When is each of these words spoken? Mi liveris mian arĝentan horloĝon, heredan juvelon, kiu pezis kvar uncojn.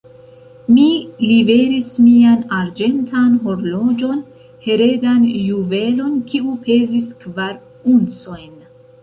Mi 0.75 0.85
liveris 1.31 1.91
mian 2.05 2.39
arĝentan 2.59 3.35
horloĝon, 3.43 4.25
heredan 4.65 5.21
juvelon, 5.43 6.17
kiu 6.33 6.57
pezis 6.65 7.07
kvar 7.23 7.55
uncojn. 7.95 8.51